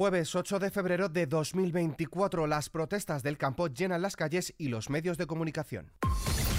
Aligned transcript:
Jueves 0.00 0.34
8 0.34 0.60
de 0.60 0.70
febrero 0.70 1.10
de 1.10 1.26
2024, 1.26 2.46
las 2.46 2.70
protestas 2.70 3.22
del 3.22 3.36
campo 3.36 3.66
llenan 3.66 4.00
las 4.00 4.16
calles 4.16 4.54
y 4.56 4.68
los 4.68 4.88
medios 4.88 5.18
de 5.18 5.26
comunicación. 5.26 5.92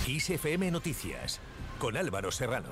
ISFM 0.05 0.69
Noticias, 0.69 1.39
con 1.79 1.97
Álvaro 1.97 2.31
Serrano. 2.31 2.69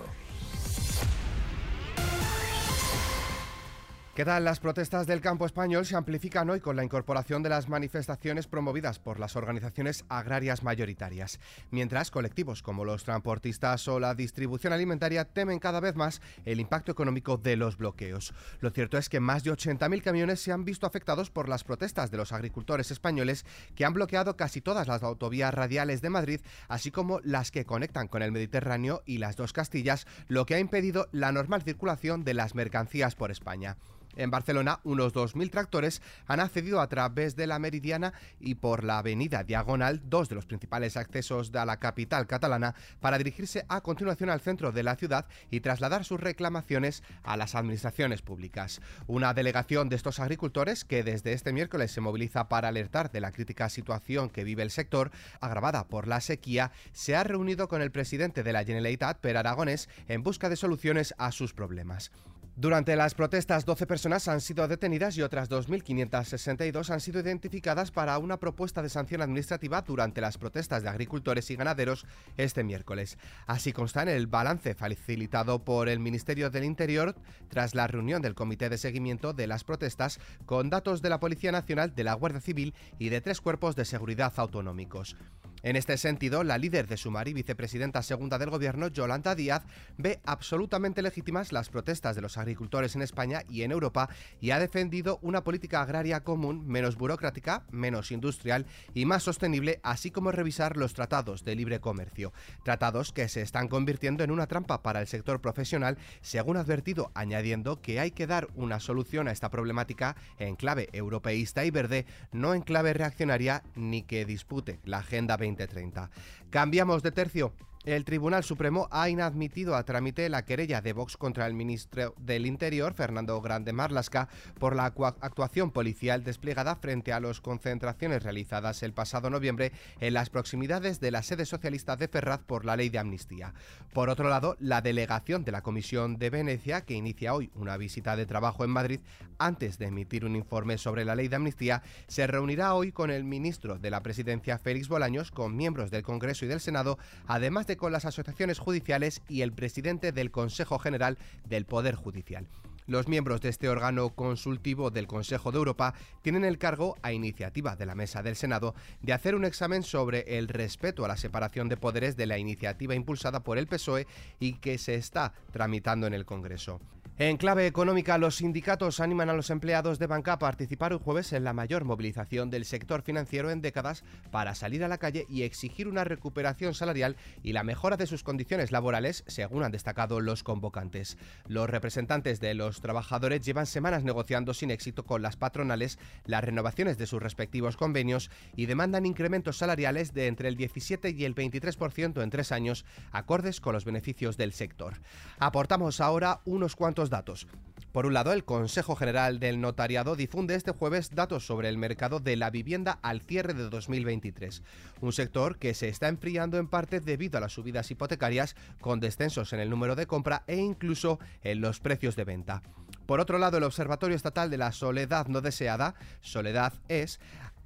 ¿Qué 4.20 4.26
tal? 4.26 4.44
Las 4.44 4.60
protestas 4.60 5.08
del 5.08 5.22
campo 5.22 5.46
español 5.46 5.86
se 5.86 5.96
amplifican 5.96 6.50
hoy 6.50 6.60
con 6.60 6.76
la 6.76 6.84
incorporación 6.84 7.42
de 7.42 7.48
las 7.48 7.70
manifestaciones 7.70 8.48
promovidas 8.48 9.00
por 9.00 9.18
las 9.18 9.38
organizaciones 9.38 10.04
agrarias 10.10 10.62
mayoritarias, 10.62 11.40
mientras 11.72 12.12
colectivos 12.12 12.62
como 12.62 12.84
los 12.84 13.06
transportistas 13.06 13.88
o 13.88 13.98
la 13.98 14.16
distribución 14.16 14.74
alimentaria 14.74 15.24
temen 15.24 15.60
cada 15.60 15.80
vez 15.80 15.96
más 15.96 16.22
el 16.44 16.60
impacto 16.60 16.92
económico 16.92 17.38
de 17.38 17.56
los 17.56 17.78
bloqueos. 17.78 18.34
Lo 18.60 18.72
cierto 18.72 18.98
es 18.98 19.08
que 19.08 19.22
más 19.22 19.46
de 19.46 19.54
80.000 19.54 20.02
camiones 20.02 20.42
se 20.42 20.52
han 20.52 20.66
visto 20.66 20.86
afectados 20.86 21.32
por 21.32 21.48
las 21.48 21.64
protestas 21.64 22.12
de 22.12 22.18
los 22.18 22.34
agricultores 22.34 22.92
españoles 22.92 23.46
que 23.74 23.86
han 23.86 23.94
bloqueado 23.94 24.36
casi 24.36 24.60
todas 24.60 24.90
las 24.90 25.02
autovías 25.02 25.54
radiales 25.54 26.02
de 26.02 26.10
Madrid, 26.10 26.42
así 26.68 26.92
como 26.92 27.22
las 27.24 27.52
que 27.52 27.64
conectan 27.64 28.10
con 28.10 28.22
el 28.22 28.34
Mediterráneo 28.34 29.02
y 29.06 29.20
las 29.20 29.38
dos 29.38 29.54
Castillas, 29.54 30.08
lo 30.28 30.46
que 30.46 30.56
ha 30.56 30.60
impedido 30.60 31.08
la 31.14 31.32
normal 31.32 31.62
circulación 31.62 32.26
de 32.26 32.34
las 32.34 32.54
mercancías 32.54 33.16
por 33.16 33.32
España. 33.32 33.78
En 34.16 34.32
Barcelona, 34.32 34.80
unos 34.84 35.14
2.000 35.14 35.52
tractores 35.52 36.02
han 36.28 36.40
accedido 36.40 36.82
a 36.82 36.90
través 36.90 37.36
de 37.36 37.48
la 37.48 37.60
Meridiana 37.60 38.14
y 38.40 38.56
por 38.56 38.84
la 38.84 38.98
avenida 38.98 39.44
Diagonal, 39.44 40.02
dos 40.04 40.30
de 40.30 40.36
los 40.36 40.46
principales 40.46 40.98
accesos 40.98 41.52
de 41.52 41.66
la 41.66 41.78
capital 41.78 42.28
catalana, 42.28 42.76
para 43.00 43.18
dirigirse 43.18 43.66
a 43.70 43.82
continuación 43.82 44.30
al 44.30 44.42
centro 44.42 44.72
de 44.72 44.84
la 44.84 44.96
ciudad 44.96 45.26
y 45.52 45.62
trasladar 45.62 46.06
sus 46.06 46.20
reclamaciones 46.20 47.04
a 47.24 47.38
las 47.38 47.56
administraciones 47.56 48.22
públicas. 48.22 48.82
Una 49.08 49.34
delegación 49.34 49.90
de 49.90 49.96
estos 49.96 50.20
agricultores, 50.20 50.86
que 50.86 51.04
desde 51.04 51.34
este 51.34 51.54
miércoles 51.54 51.92
se 51.92 52.02
moviliza 52.02 52.50
para 52.50 52.68
alertar 52.68 53.12
de 53.12 53.22
la 53.22 53.32
crítica 53.32 53.70
situación 53.70 54.30
que 54.30 54.44
vive 54.44 54.64
el 54.64 54.72
sector, 54.72 55.12
agravada 55.40 55.88
por 55.88 56.08
la 56.08 56.22
sequía, 56.22 56.72
se 56.92 57.16
ha 57.16 57.24
reunido 57.24 57.68
con 57.68 57.82
el 57.82 57.92
presidente 57.92 58.44
de 58.44 58.54
la 58.54 58.64
Generalitat, 58.64 59.20
Per 59.20 59.38
Aragonés, 59.38 59.90
en 60.08 60.24
busca 60.24 60.50
de 60.50 60.56
soluciones 60.56 61.14
a 61.18 61.32
sus 61.32 61.54
problemas. 61.54 62.12
Durante 62.60 62.98
las 62.98 63.16
protestas, 63.16 63.64
12 63.64 63.88
personas 63.88 64.28
han 64.28 64.42
sido 64.42 64.68
detenidas 64.68 65.16
y 65.16 65.22
otras 65.22 65.50
2.562 65.50 66.90
han 66.90 67.00
sido 67.00 67.22
identificadas 67.22 67.90
para 67.90 68.18
una 68.18 68.36
propuesta 68.36 68.82
de 68.82 68.90
sanción 68.90 69.22
administrativa 69.22 69.82
durante 69.82 70.20
las 70.20 70.38
protestas 70.38 70.84
de 70.84 70.90
agricultores 70.90 71.50
y 71.52 71.56
ganaderos 71.56 72.06
este 72.36 72.66
miércoles. 72.66 73.18
Así 73.48 73.72
consta 73.72 74.02
en 74.02 74.10
el 74.10 74.28
balance 74.28 74.76
facilitado 74.76 75.64
por 75.64 75.88
el 75.88 76.00
Ministerio 76.00 76.50
del 76.50 76.66
Interior 76.66 77.16
tras 77.48 77.76
la 77.76 77.88
reunión 77.88 78.22
del 78.22 78.36
Comité 78.36 78.68
de 78.68 78.78
Seguimiento 78.78 79.32
de 79.32 79.48
las 79.48 79.64
protestas 79.64 80.20
con 80.46 80.70
datos 80.70 81.02
de 81.02 81.12
la 81.12 81.22
Policía 81.22 81.54
Nacional, 81.54 81.96
de 81.96 82.04
la 82.04 82.14
Guardia 82.14 82.42
Civil 82.42 82.74
y 82.98 83.08
de 83.08 83.22
tres 83.22 83.40
cuerpos 83.40 83.78
de 83.78 83.86
seguridad 83.86 84.34
autonómicos. 84.36 85.16
En 85.62 85.76
este 85.76 85.98
sentido, 85.98 86.44
la 86.46 86.58
líder 86.58 86.88
de 86.88 86.96
Sumar 86.96 87.28
y 87.28 87.34
vicepresidenta 87.34 88.02
segunda 88.02 88.38
del 88.38 88.50
gobierno, 88.50 88.88
Yolanda 88.88 89.36
Díaz, 89.36 89.64
ve 89.98 90.22
absolutamente 90.26 91.02
legítimas 91.02 91.52
las 91.52 91.68
protestas 91.68 92.16
de 92.16 92.22
los 92.22 92.38
agricultores 92.38 92.96
en 92.96 93.02
España 93.02 93.44
y 93.50 93.64
en 93.64 93.72
Europa 93.72 94.10
y 94.40 94.52
ha 94.52 94.60
defendido 94.60 95.20
una 95.22 95.44
política 95.44 95.82
agraria 95.82 96.24
común 96.24 96.66
menos 96.66 96.96
burocrática, 96.96 97.64
menos 97.72 98.12
industrial 98.12 98.66
y 98.94 99.06
más 99.06 99.24
sostenible, 99.24 99.82
así 99.84 100.12
como 100.12 100.32
revisar 100.32 100.78
los 100.78 100.94
tratados 100.94 101.44
de 101.44 101.56
libre 101.56 101.82
comercio. 101.82 102.32
Tratados 102.64 103.12
que 103.12 103.28
se 103.28 103.42
están 103.42 103.68
convirtiendo 103.68 104.24
en 104.24 104.32
una 104.32 104.48
trampa 104.48 104.82
para 104.82 105.02
el 105.02 105.08
sector 105.08 105.42
profesional, 105.42 105.98
según 106.22 106.56
ha 106.56 106.62
advertido, 106.62 107.12
añadiendo 107.16 107.82
que 107.82 108.00
hay 108.00 108.12
que 108.12 108.28
dar 108.28 108.48
una 108.56 108.80
solución 108.80 109.28
a 109.28 109.32
esta 109.32 109.50
problemática 109.50 110.16
en 110.38 110.56
clave 110.56 110.88
europeísta 110.94 111.66
y 111.66 111.72
verde, 111.72 112.06
no 112.32 112.54
en 112.54 112.62
clave 112.62 112.94
reaccionaria 112.94 113.64
ni 113.76 114.04
que 114.04 114.26
dispute 114.26 114.80
la 114.86 115.00
Agenda 115.00 115.36
20 115.36 115.49
2030. 115.56 116.10
Cambiamos 116.50 117.04
de 117.04 117.12
tercio. 117.12 117.54
El 117.86 118.04
Tribunal 118.04 118.44
Supremo 118.44 118.90
ha 118.92 119.08
inadmitido 119.08 119.78
a 119.78 119.84
trámite 119.84 120.28
la 120.28 120.44
querella 120.44 120.82
de 120.82 120.92
Vox 120.92 121.16
contra 121.16 121.48
el 121.48 121.54
ministro 121.54 122.14
del 122.18 122.46
Interior, 122.46 122.94
Fernando 122.94 123.40
Grande 123.40 123.72
Marlasca, 123.72 124.28
por 124.60 124.76
la 124.76 124.84
actuación 124.84 125.72
policial 125.72 126.26
desplegada 126.26 126.76
frente 126.76 127.14
a 127.14 127.22
las 127.22 127.40
concentraciones 127.40 128.22
realizadas 128.24 128.84
el 128.84 128.92
pasado 128.92 129.30
noviembre 129.30 129.72
en 130.02 130.14
las 130.14 130.30
proximidades 130.30 131.00
de 131.00 131.12
la 131.12 131.24
sede 131.24 131.46
socialista 131.46 131.96
de 131.96 132.10
Ferraz 132.10 132.42
por 132.42 132.66
la 132.66 132.76
ley 132.76 132.90
de 132.90 133.00
amnistía. 133.00 133.54
Por 133.94 134.10
otro 134.10 134.28
lado, 134.28 134.58
la 134.60 134.82
delegación 134.82 135.46
de 135.46 135.54
la 135.54 135.62
Comisión 135.62 136.18
de 136.18 136.30
Venecia, 136.32 136.82
que 136.82 136.96
inicia 136.96 137.34
hoy 137.34 137.50
una 137.56 137.78
visita 137.78 138.18
de 138.18 138.26
trabajo 138.26 138.66
en 138.66 138.72
Madrid 138.72 139.00
antes 139.38 139.78
de 139.78 139.86
emitir 139.86 140.26
un 140.26 140.36
informe 140.36 140.78
sobre 140.78 141.06
la 141.06 141.16
ley 141.16 141.30
de 141.30 141.38
amnistía, 141.38 141.82
se 142.08 142.28
reunirá 142.28 142.74
hoy 142.74 142.92
con 142.92 143.10
el 143.10 143.24
ministro 143.24 143.80
de 143.80 143.90
la 143.90 144.04
Presidencia, 144.04 144.60
Félix 144.60 144.90
Bolaños, 144.90 145.32
con 145.32 145.56
miembros 145.56 145.92
del 145.92 146.04
Congreso 146.04 146.44
y 146.44 146.50
del 146.50 146.60
Senado, 146.60 147.00
además 147.26 147.69
con 147.78 147.92
las 147.92 148.06
asociaciones 148.06 148.60
judiciales 148.60 149.22
y 149.28 149.42
el 149.42 149.54
presidente 149.54 150.12
del 150.12 150.32
Consejo 150.32 150.80
General 150.80 151.18
del 151.46 151.66
Poder 151.66 151.96
Judicial. 151.96 152.48
Los 152.90 153.08
miembros 153.08 153.40
de 153.42 153.50
este 153.50 153.70
órgano 153.70 154.10
consultivo 154.10 154.90
del 154.90 155.06
Consejo 155.06 155.52
de 155.52 155.60
Europa 155.60 155.94
tienen 156.24 156.44
el 156.44 156.58
cargo, 156.58 156.98
a 157.04 157.14
iniciativa 157.14 157.76
de 157.76 157.86
la 157.86 157.94
Mesa 157.94 158.24
del 158.24 158.36
Senado, 158.36 158.74
de 159.02 159.14
hacer 159.14 159.36
un 159.36 159.46
examen 159.46 159.84
sobre 159.84 160.40
el 160.40 160.48
respeto 160.48 161.06
a 161.06 161.08
la 161.08 161.16
separación 161.16 161.70
de 161.70 161.78
poderes 161.78 162.18
de 162.18 162.26
la 162.26 162.40
iniciativa 162.40 162.96
impulsada 162.96 163.42
por 163.42 163.60
el 163.60 163.68
PSOE 163.68 164.08
y 164.40 164.54
que 164.54 164.80
se 164.80 164.96
está 164.96 165.34
tramitando 165.52 166.08
en 166.08 166.16
el 166.16 166.26
Congreso. 166.26 166.80
En 167.22 167.36
clave 167.36 167.68
económica, 167.68 168.18
los 168.18 168.38
sindicatos 168.38 169.02
animan 169.02 169.30
a 169.30 169.34
los 169.34 169.50
empleados 169.50 170.00
de 170.00 170.08
banca 170.08 170.32
a 170.32 170.40
participar 170.40 170.94
el 170.94 171.00
jueves 171.00 171.34
en 171.34 171.44
la 171.44 171.52
mayor 171.52 171.84
movilización 171.84 172.50
del 172.50 172.64
sector 172.64 173.02
financiero 173.02 173.52
en 173.52 173.60
décadas 173.60 174.06
para 174.32 174.56
salir 174.56 174.86
a 174.86 174.88
la 174.88 175.00
calle 175.00 175.26
y 175.28 175.42
exigir 175.42 175.90
una 175.90 176.06
recuperación 176.06 176.74
salarial 176.74 177.18
y 177.44 177.52
la 177.52 177.66
mejora 177.66 177.98
de 177.98 178.08
sus 178.08 178.24
condiciones 178.24 178.72
laborales, 178.72 179.26
según 179.28 179.64
han 179.64 179.74
destacado 179.74 180.22
los 180.22 180.44
convocantes. 180.44 181.18
Los 181.46 181.70
representantes 181.70 182.40
de 182.40 182.54
los 182.54 182.80
trabajadores 182.80 183.42
llevan 183.42 183.66
semanas 183.66 184.06
negociando 184.06 184.54
sin 184.54 184.72
éxito 184.72 185.04
con 185.04 185.22
las 185.22 185.36
patronales 185.36 186.00
las 186.24 186.46
renovaciones 186.46 186.98
de 186.98 187.06
sus 187.06 187.22
respectivos 187.22 187.76
convenios 187.76 188.32
y 188.56 188.66
demandan 188.66 189.06
incrementos 189.06 189.58
salariales 189.58 190.14
de 190.14 190.28
entre 190.28 190.48
el 190.48 190.56
17 190.56 191.10
y 191.10 191.26
el 191.26 191.36
23% 191.36 192.24
en 192.24 192.30
tres 192.30 192.54
años, 192.54 192.86
acordes 193.12 193.60
con 193.60 193.74
los 193.74 193.84
beneficios 193.84 194.38
del 194.38 194.54
sector. 194.54 195.02
Aportamos 195.38 196.00
ahora 196.00 196.40
unos 196.46 196.78
cuantos 196.78 197.09
datos. 197.10 197.48
Por 197.92 198.06
un 198.06 198.14
lado, 198.14 198.34
el 198.34 198.46
Consejo 198.46 198.96
General 198.96 199.40
del 199.40 199.60
Notariado 199.62 200.16
difunde 200.16 200.54
este 200.54 200.72
jueves 200.72 201.16
datos 201.16 201.46
sobre 201.46 201.70
el 201.70 201.78
mercado 201.80 202.20
de 202.20 202.36
la 202.36 202.52
vivienda 202.52 203.00
al 203.02 203.22
cierre 203.22 203.56
de 203.56 203.68
2023, 203.68 204.62
un 205.02 205.12
sector 205.12 205.58
que 205.58 205.74
se 205.74 205.90
está 205.90 206.08
enfriando 206.08 206.60
en 206.60 206.68
parte 206.68 207.00
debido 207.00 207.40
a 207.40 207.42
las 207.42 207.54
subidas 207.54 207.90
hipotecarias, 207.90 208.56
con 208.80 209.00
descensos 209.00 209.54
en 209.54 209.60
el 209.60 209.72
número 209.72 209.96
de 209.96 210.06
compra 210.06 210.44
e 210.46 210.58
incluso 210.58 211.20
en 211.42 211.62
los 211.62 211.80
precios 211.80 212.16
de 212.16 212.26
venta. 212.26 212.62
Por 213.08 213.20
otro 213.20 213.40
lado, 213.40 213.58
el 213.58 213.64
Observatorio 213.64 214.16
Estatal 214.16 214.52
de 214.52 214.58
la 214.58 214.72
Soledad 214.72 215.26
No 215.26 215.42
Deseada, 215.42 215.96
Soledad 216.22 216.74
es, 216.90 217.20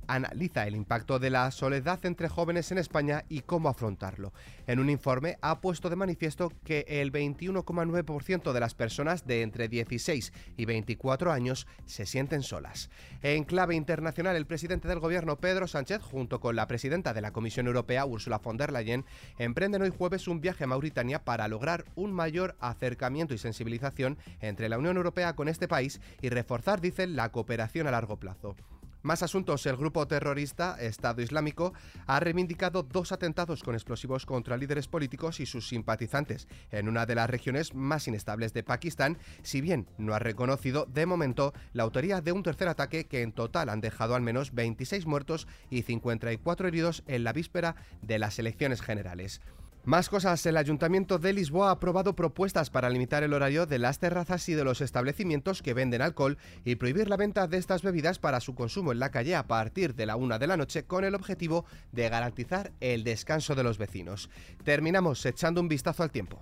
analiza 0.07 0.67
el 0.67 0.75
impacto 0.75 1.19
de 1.19 1.29
la 1.29 1.49
soledad 1.51 2.05
entre 2.05 2.29
jóvenes 2.29 2.71
en 2.71 2.77
España 2.77 3.25
y 3.29 3.41
cómo 3.41 3.69
afrontarlo. 3.69 4.33
En 4.67 4.79
un 4.79 4.89
informe 4.89 5.37
ha 5.41 5.61
puesto 5.61 5.89
de 5.89 5.95
manifiesto 5.95 6.51
que 6.63 6.85
el 6.87 7.11
21,9% 7.11 8.53
de 8.53 8.59
las 8.59 8.75
personas 8.75 9.25
de 9.25 9.41
entre 9.41 9.67
16 9.67 10.33
y 10.57 10.65
24 10.65 11.31
años 11.31 11.67
se 11.85 12.05
sienten 12.05 12.43
solas. 12.43 12.89
En 13.21 13.43
clave 13.43 13.75
internacional, 13.75 14.35
el 14.35 14.45
presidente 14.45 14.87
del 14.87 14.99
gobierno 14.99 15.37
Pedro 15.37 15.67
Sánchez, 15.67 16.01
junto 16.01 16.39
con 16.39 16.55
la 16.55 16.67
presidenta 16.67 17.13
de 17.13 17.21
la 17.21 17.31
Comisión 17.31 17.67
Europea 17.67 18.05
Ursula 18.05 18.39
von 18.39 18.57
der 18.57 18.71
Leyen, 18.71 19.05
emprenden 19.37 19.81
hoy 19.81 19.89
jueves 19.89 20.27
un 20.27 20.41
viaje 20.41 20.63
a 20.63 20.67
Mauritania 20.67 21.23
para 21.23 21.47
lograr 21.47 21.85
un 21.95 22.13
mayor 22.13 22.55
acercamiento 22.59 23.33
y 23.33 23.37
sensibilización 23.37 24.17
entre 24.41 24.69
la 24.69 24.77
Unión 24.77 24.97
Europea 24.97 25.35
con 25.35 25.47
este 25.47 25.67
país 25.67 26.01
y 26.21 26.29
reforzar, 26.29 26.81
dicen, 26.81 27.15
la 27.15 27.31
cooperación 27.31 27.87
a 27.87 27.91
largo 27.91 28.17
plazo. 28.17 28.55
Más 29.03 29.21
asuntos. 29.21 29.65
El 29.65 29.75
grupo 29.75 30.07
terrorista 30.07 30.77
Estado 30.79 31.21
Islámico 31.21 31.73
ha 32.07 32.21
reivindicado 32.21 32.83
dos 32.83 33.11
atentados 33.11 33.61
con 33.61 33.75
explosivos 33.75 34.25
contra 34.25 34.55
líderes 34.55 34.87
políticos 34.87 35.41
y 35.41 35.45
sus 35.45 35.67
simpatizantes 35.67 36.47
en 36.71 36.87
una 36.87 37.05
de 37.05 37.15
las 37.15 37.29
regiones 37.29 37.73
más 37.73 38.07
inestables 38.07 38.53
de 38.53 38.63
Pakistán, 38.63 39.17
si 39.41 39.59
bien 39.59 39.89
no 39.97 40.13
ha 40.13 40.19
reconocido 40.19 40.85
de 40.85 41.05
momento 41.05 41.53
la 41.73 41.83
autoría 41.83 42.21
de 42.21 42.31
un 42.31 42.43
tercer 42.43 42.69
ataque 42.69 43.05
que 43.05 43.23
en 43.23 43.33
total 43.33 43.67
han 43.67 43.81
dejado 43.81 44.15
al 44.15 44.21
menos 44.21 44.53
26 44.53 45.05
muertos 45.05 45.49
y 45.69 45.81
54 45.81 46.69
heridos 46.69 47.03
en 47.05 47.25
la 47.25 47.33
víspera 47.33 47.75
de 48.01 48.19
las 48.19 48.39
elecciones 48.39 48.81
generales. 48.81 49.41
Más 49.85 50.07
cosas, 50.07 50.45
el 50.45 50.55
Ayuntamiento 50.55 51.19
de 51.19 51.33
Lisboa 51.33 51.67
ha 51.67 51.71
aprobado 51.71 52.15
propuestas 52.15 52.69
para 52.69 52.89
limitar 52.89 53.21
el 53.23 53.33
horario 53.33 53.65
de 53.65 53.79
las 53.79 53.99
terrazas 53.99 54.47
y 54.47 54.53
de 54.53 54.63
los 54.63 54.79
establecimientos 54.79 55.61
que 55.61 55.73
venden 55.73 56.01
alcohol 56.01 56.37
y 56.63 56.75
prohibir 56.75 57.09
la 57.09 57.17
venta 57.17 57.47
de 57.47 57.57
estas 57.57 57.81
bebidas 57.81 58.17
para 58.17 58.39
su 58.39 58.55
consumo 58.55 58.93
en 58.93 58.99
la 58.99 59.11
calle 59.11 59.35
a 59.35 59.45
partir 59.45 59.93
de 59.93 60.05
la 60.05 60.15
una 60.15 60.39
de 60.39 60.47
la 60.47 60.55
noche 60.55 60.85
con 60.85 61.03
el 61.03 61.15
objetivo 61.15 61.65
de 61.91 62.07
garantizar 62.07 62.71
el 62.79 63.03
descanso 63.03 63.55
de 63.55 63.63
los 63.63 63.77
vecinos. 63.77 64.29
Terminamos 64.63 65.25
echando 65.25 65.59
un 65.59 65.67
vistazo 65.67 66.01
al 66.01 66.11
tiempo. 66.11 66.39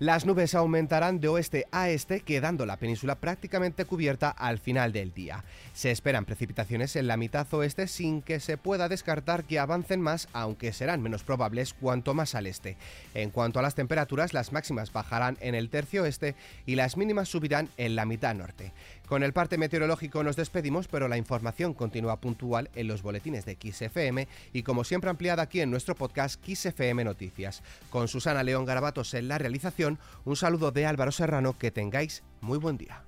Las 0.00 0.26
nubes 0.26 0.54
aumentarán 0.54 1.18
de 1.18 1.26
oeste 1.26 1.66
a 1.72 1.90
este, 1.90 2.20
quedando 2.20 2.66
la 2.66 2.76
península 2.76 3.16
prácticamente 3.16 3.84
cubierta 3.84 4.30
al 4.30 4.60
final 4.60 4.92
del 4.92 5.12
día. 5.12 5.44
Se 5.74 5.90
esperan 5.90 6.24
precipitaciones 6.24 6.94
en 6.94 7.08
la 7.08 7.16
mitad 7.16 7.52
oeste 7.52 7.88
sin 7.88 8.22
que 8.22 8.38
se 8.38 8.56
pueda 8.58 8.88
descartar 8.88 9.42
que 9.42 9.58
avancen 9.58 10.00
más, 10.00 10.28
aunque 10.32 10.72
serán 10.72 11.02
menos 11.02 11.24
probables 11.24 11.74
cuanto 11.74 12.14
más 12.14 12.36
al 12.36 12.46
este. 12.46 12.76
En 13.12 13.30
cuanto 13.30 13.58
a 13.58 13.62
las 13.62 13.74
temperaturas, 13.74 14.34
las 14.34 14.52
máximas 14.52 14.92
bajarán 14.92 15.36
en 15.40 15.56
el 15.56 15.68
tercio 15.68 16.06
este 16.06 16.36
y 16.64 16.76
las 16.76 16.96
mínimas 16.96 17.28
subirán 17.28 17.68
en 17.76 17.96
la 17.96 18.06
mitad 18.06 18.36
norte. 18.36 18.72
Con 19.08 19.22
el 19.22 19.32
parte 19.32 19.56
meteorológico 19.56 20.22
nos 20.22 20.36
despedimos, 20.36 20.86
pero 20.86 21.08
la 21.08 21.16
información 21.16 21.72
continúa 21.72 22.20
puntual 22.20 22.68
en 22.74 22.88
los 22.88 23.00
boletines 23.00 23.46
de 23.46 23.56
XFM 23.56 24.28
y 24.52 24.62
como 24.62 24.84
siempre 24.84 25.08
ampliada 25.08 25.42
aquí 25.42 25.62
en 25.62 25.70
nuestro 25.70 25.94
podcast 25.94 26.38
XFM 26.46 27.04
Noticias. 27.04 27.62
Con 27.88 28.06
Susana 28.06 28.42
León 28.42 28.66
Garabatos 28.66 29.14
en 29.14 29.28
la 29.28 29.38
realización, 29.38 29.87
un 30.24 30.36
saludo 30.36 30.72
de 30.72 30.84
Álvaro 30.84 31.12
Serrano, 31.12 31.56
que 31.56 31.70
tengáis 31.70 32.22
muy 32.42 32.58
buen 32.58 32.76
día. 32.76 33.07